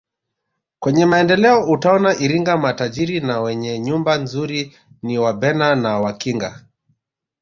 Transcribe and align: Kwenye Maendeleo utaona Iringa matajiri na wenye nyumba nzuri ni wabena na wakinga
Kwenye 0.79 1.05
Maendeleo 1.05 1.63
utaona 1.69 2.15
Iringa 2.19 2.57
matajiri 2.57 3.19
na 3.19 3.41
wenye 3.41 3.79
nyumba 3.79 4.17
nzuri 4.17 4.75
ni 5.03 5.17
wabena 5.17 5.75
na 5.75 5.99
wakinga 5.99 6.65